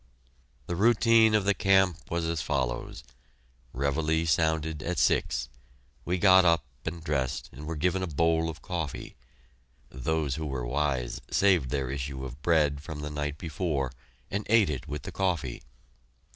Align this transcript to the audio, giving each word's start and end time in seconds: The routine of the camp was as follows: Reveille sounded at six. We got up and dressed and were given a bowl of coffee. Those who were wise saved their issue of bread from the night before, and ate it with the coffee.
The 0.65 0.75
routine 0.75 1.35
of 1.35 1.45
the 1.45 1.53
camp 1.53 1.99
was 2.09 2.25
as 2.25 2.41
follows: 2.41 3.03
Reveille 3.71 4.25
sounded 4.25 4.81
at 4.81 4.97
six. 4.97 5.47
We 6.05 6.17
got 6.17 6.43
up 6.43 6.65
and 6.87 7.03
dressed 7.03 7.51
and 7.53 7.67
were 7.67 7.75
given 7.75 8.01
a 8.01 8.07
bowl 8.07 8.49
of 8.49 8.63
coffee. 8.63 9.15
Those 9.91 10.37
who 10.37 10.47
were 10.47 10.65
wise 10.65 11.21
saved 11.29 11.69
their 11.69 11.91
issue 11.91 12.25
of 12.25 12.41
bread 12.41 12.81
from 12.81 13.01
the 13.01 13.11
night 13.11 13.37
before, 13.37 13.91
and 14.31 14.43
ate 14.49 14.71
it 14.71 14.87
with 14.87 15.03
the 15.03 15.11
coffee. 15.11 15.61